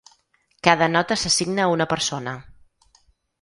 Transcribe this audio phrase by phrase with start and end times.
[0.67, 2.35] Cada nota s'assigna a una persona.